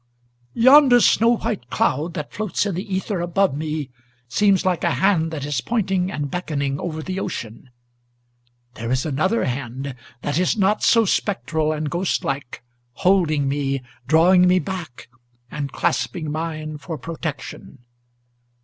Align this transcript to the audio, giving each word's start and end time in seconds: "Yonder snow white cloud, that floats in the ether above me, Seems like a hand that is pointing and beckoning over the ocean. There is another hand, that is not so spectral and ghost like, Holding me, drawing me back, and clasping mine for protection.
"Yonder 0.55 0.99
snow 0.99 1.37
white 1.37 1.69
cloud, 1.69 2.15
that 2.15 2.33
floats 2.33 2.65
in 2.65 2.73
the 2.73 2.95
ether 2.95 3.19
above 3.21 3.55
me, 3.55 3.91
Seems 4.27 4.65
like 4.65 4.83
a 4.83 4.89
hand 4.97 5.29
that 5.29 5.45
is 5.45 5.61
pointing 5.61 6.09
and 6.11 6.31
beckoning 6.31 6.79
over 6.79 7.03
the 7.03 7.19
ocean. 7.19 7.69
There 8.73 8.89
is 8.91 9.05
another 9.05 9.45
hand, 9.45 9.93
that 10.23 10.39
is 10.39 10.57
not 10.57 10.81
so 10.81 11.05
spectral 11.05 11.71
and 11.71 11.87
ghost 11.87 12.23
like, 12.23 12.63
Holding 12.93 13.47
me, 13.47 13.83
drawing 14.07 14.47
me 14.47 14.57
back, 14.57 15.07
and 15.51 15.71
clasping 15.71 16.31
mine 16.31 16.79
for 16.79 16.97
protection. 16.97 17.85